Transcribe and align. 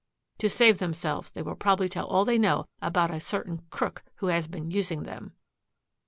To 0.39 0.49
save 0.49 0.79
themselves, 0.79 1.29
they 1.29 1.43
will 1.43 1.53
probably 1.55 1.87
tell 1.87 2.07
all 2.07 2.25
they 2.25 2.39
know 2.39 2.67
about 2.81 3.11
a 3.11 3.19
certain 3.19 3.61
crook 3.69 4.01
who 4.15 4.29
has 4.33 4.47
been 4.47 4.71
using 4.71 5.03
them." 5.03 5.35